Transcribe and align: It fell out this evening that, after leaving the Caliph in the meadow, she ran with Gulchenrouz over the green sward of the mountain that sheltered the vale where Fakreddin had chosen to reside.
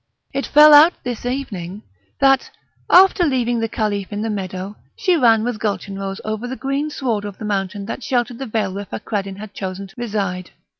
It 0.33 0.47
fell 0.47 0.73
out 0.73 0.93
this 1.03 1.27
evening 1.27 1.83
that, 2.17 2.49
after 2.89 3.23
leaving 3.23 3.59
the 3.59 3.69
Caliph 3.69 4.11
in 4.11 4.23
the 4.23 4.31
meadow, 4.31 4.75
she 4.95 5.15
ran 5.15 5.43
with 5.43 5.59
Gulchenrouz 5.59 6.19
over 6.25 6.47
the 6.47 6.55
green 6.55 6.89
sward 6.89 7.23
of 7.23 7.37
the 7.37 7.45
mountain 7.45 7.85
that 7.85 8.01
sheltered 8.03 8.39
the 8.39 8.47
vale 8.47 8.73
where 8.73 8.85
Fakreddin 8.85 9.35
had 9.37 9.53
chosen 9.53 9.85
to 9.85 9.93
reside. 9.95 10.49